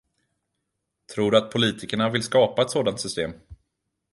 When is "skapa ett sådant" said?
2.23-2.99